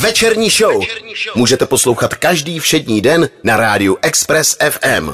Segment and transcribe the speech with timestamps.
[0.00, 0.82] Večerní show
[1.34, 5.10] můžete poslouchat každý všední den na rádiu Express FM.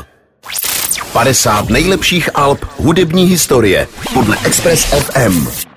[1.12, 5.73] 50 nejlepších alb hudební historie podle Express FM.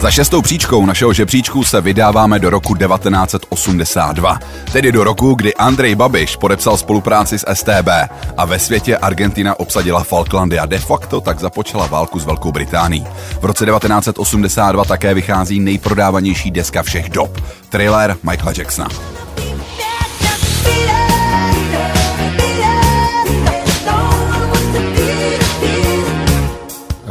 [0.00, 4.38] Za šestou příčkou našeho žebříčku se vydáváme do roku 1982,
[4.72, 7.88] tedy do roku, kdy Andrej Babiš podepsal spolupráci s STB
[8.36, 13.06] a ve světě Argentina obsadila Falklandy a de facto tak započala válku s Velkou Británií.
[13.40, 19.17] V roce 1982 také vychází nejprodávanější deska všech dob, thriller Michaela Jacksona.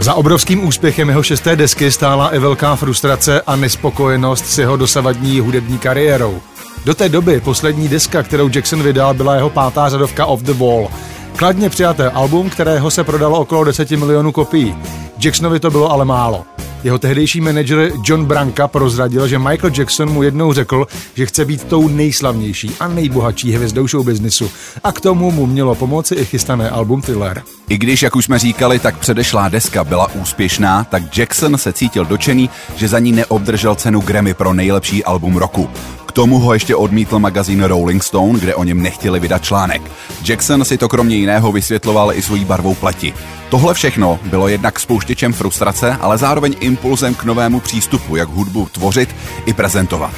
[0.08, 5.40] Za obrovským úspěchem jeho šesté desky stála i velká frustrace a nespokojenost s jeho dosavadní
[5.40, 6.42] hudební kariérou.
[6.86, 10.88] Do té doby poslední deska, kterou Jackson vydal, byla jeho pátá řadovka Off the Wall.
[11.36, 14.76] Kladně přijaté album, kterého se prodalo okolo 10 milionů kopií.
[15.24, 16.46] Jacksonovi to bylo ale málo.
[16.84, 21.64] Jeho tehdejší manažer John Branca prozradil, že Michael Jackson mu jednou řekl, že chce být
[21.64, 24.52] tou nejslavnější a nejbohatší hvězdou show businessu
[24.84, 27.44] a k tomu mu mělo pomoci i chystané album Thriller.
[27.70, 32.06] I když, jak už jsme říkali, tak předešlá deska byla úspěšná, tak Jackson se cítil
[32.06, 35.70] dočený, že za ní neobdržel cenu Grammy pro nejlepší album roku
[36.18, 39.82] tomu ho ještě odmítl magazín Rolling Stone, kde o něm nechtěli vydat článek.
[40.30, 43.14] Jackson si to kromě jiného vysvětloval i svojí barvou pleti.
[43.50, 49.16] Tohle všechno bylo jednak spouštěčem frustrace, ale zároveň impulzem k novému přístupu, jak hudbu tvořit
[49.46, 50.14] i prezentovat.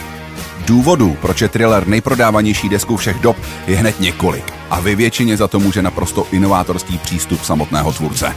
[0.66, 4.54] Důvodů, proč je thriller nejprodávanější deskou všech dob, je hned několik.
[4.70, 8.36] A vy většině za to může naprosto inovátorský přístup samotného tvůrce.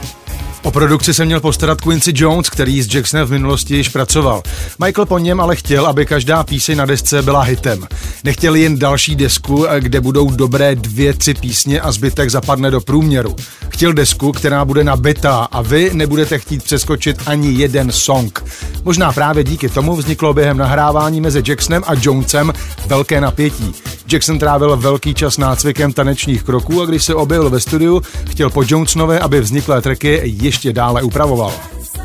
[0.63, 4.43] O produkci se měl postarat Quincy Jones, který s Jacksonem v minulosti již pracoval.
[4.85, 7.87] Michael po něm ale chtěl, aby každá píseň na desce byla hitem.
[8.23, 13.35] Nechtěl jen další desku, kde budou dobré dvě, tři písně a zbytek zapadne do průměru.
[13.69, 18.43] Chtěl desku, která bude na beta a vy nebudete chtít přeskočit ani jeden song.
[18.83, 22.53] Možná právě díky tomu vzniklo během nahrávání mezi Jacksonem a Jonesem
[22.87, 23.75] velké napětí.
[24.13, 28.63] Jackson trávil velký čas nácvikem tanečních kroků a když se objevil ve studiu, chtěl po
[28.67, 31.53] Jonesonovi, aby vzniklé tracky ještě dále upravoval.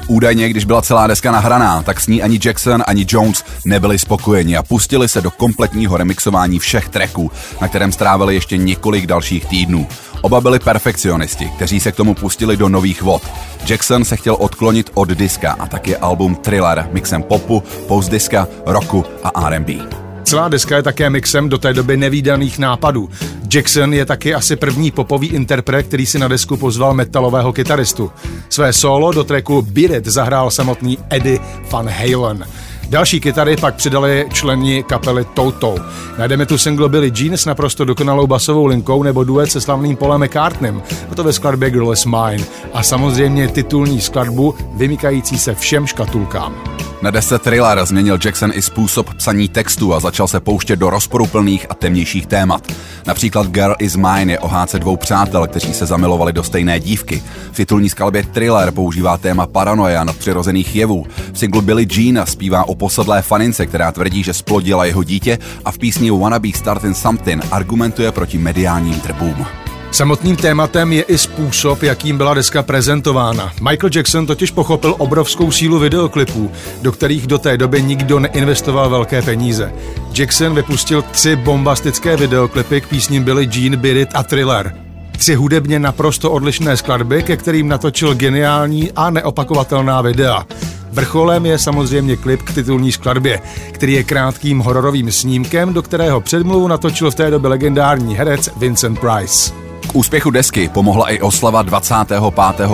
[0.07, 4.57] Údajně, když byla celá deska nahraná, tak s ní ani Jackson, ani Jones nebyli spokojeni
[4.57, 7.31] a pustili se do kompletního remixování všech tracků,
[7.61, 9.87] na kterém strávili ještě několik dalších týdnů.
[10.21, 13.23] Oba byli perfekcionisti, kteří se k tomu pustili do nových vod.
[13.69, 19.05] Jackson se chtěl odklonit od diska a tak je album Thriller mixem popu, postdiska, rocku
[19.25, 19.98] a R&B.
[20.29, 23.11] Celá deska je také mixem do té doby nevýdaných nápadů.
[23.55, 28.11] Jackson je taky asi první popový interpret, který si na desku pozval metalového kytaristu.
[28.49, 31.39] Své solo do tracku Beat It zahrál samotný Eddie
[31.71, 32.45] Van Halen.
[32.89, 35.77] Další kytary pak přidali členi kapely Toto.
[36.19, 40.21] Najdeme tu single Billy Jean s naprosto dokonalou basovou linkou nebo duet se slavným Polem
[40.21, 42.45] McCartneym, a to ve skladbě Girl is Mine.
[42.73, 46.55] A samozřejmě titulní skladbu vymykající se všem škatulkám.
[47.03, 51.67] Na desce Thriller změnil Jackson i způsob psaní textu a začal se pouštět do rozporuplných
[51.71, 52.73] a temnějších témat.
[53.07, 57.23] Například Girl is Mine je o hádce dvou přátel, kteří se zamilovali do stejné dívky.
[57.53, 61.07] V titulní skladbě Thriller používá téma paranoia nadpřirozených jevů.
[61.33, 65.71] V singlu Billy Jean zpívá o posedlé fanince, která tvrdí, že splodila jeho dítě a
[65.71, 69.47] v písni Wanna Be Starting Something argumentuje proti mediálním trbům.
[69.93, 73.53] Samotným tématem je i způsob, jakým byla deska prezentována.
[73.71, 76.51] Michael Jackson totiž pochopil obrovskou sílu videoklipů,
[76.83, 79.73] do kterých do té doby nikdo neinvestoval velké peníze.
[80.15, 84.75] Jackson vypustil tři bombastické videoklipy k písním Billy Jean, Beat It a Thriller.
[85.19, 90.47] Tři hudebně naprosto odlišné skladby, ke kterým natočil geniální a neopakovatelná videa.
[90.93, 93.41] Vrcholem je samozřejmě klip k titulní skladbě,
[93.73, 99.01] který je krátkým hororovým snímkem, do kterého předmluvu natočil v té době legendární herec Vincent
[99.01, 99.68] Price.
[99.89, 102.21] K úspěchu desky pomohla i oslava 25.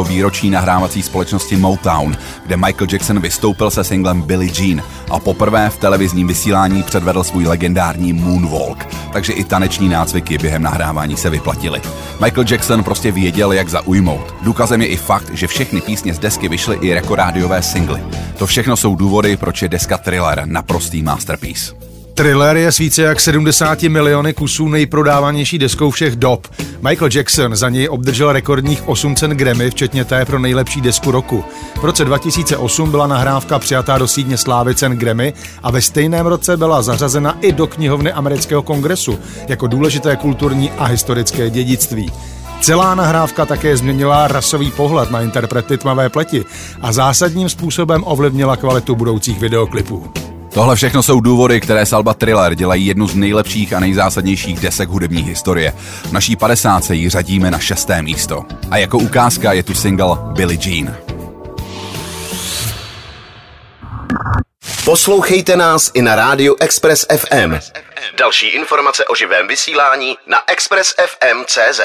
[0.08, 2.16] výročí nahrávací společnosti Motown,
[2.46, 7.46] kde Michael Jackson vystoupil se singlem Billie Jean a poprvé v televizním vysílání předvedl svůj
[7.46, 11.80] legendární Moonwalk, takže i taneční nácviky během nahrávání se vyplatily.
[12.20, 14.34] Michael Jackson prostě věděl, jak zaujmout.
[14.42, 18.02] Důkazem je i fakt, že všechny písně z desky vyšly i rekorádiové singly.
[18.38, 21.93] To všechno jsou důvody, proč je deska Thriller naprostý masterpiece.
[22.14, 26.46] Thriller je s více jak 70 miliony kusů nejprodávanější deskou všech dob.
[26.88, 31.44] Michael Jackson za něj obdržel rekordních 8 cen Grammy, včetně té pro nejlepší desku roku.
[31.80, 35.32] V roce 2008 byla nahrávka přijatá do sídně slávy cen Grammy
[35.62, 39.18] a ve stejném roce byla zařazena i do knihovny amerického kongresu
[39.48, 42.12] jako důležité kulturní a historické dědictví.
[42.60, 46.44] Celá nahrávka také změnila rasový pohled na interprety tmavé pleti
[46.80, 50.12] a zásadním způsobem ovlivnila kvalitu budoucích videoklipů.
[50.54, 55.22] Tohle všechno jsou důvody, které Salba Thriller dělají jednu z nejlepších a nejzásadnějších desek hudební
[55.22, 55.72] historie.
[56.08, 56.90] V naší 50.
[56.90, 58.44] ji řadíme na šesté místo.
[58.70, 60.96] A jako ukázka je tu single Billie Jean.
[64.84, 67.54] Poslouchejte nás i na rádiu Express FM.
[68.18, 71.80] Další informace o živém vysílání na expressfm.cz.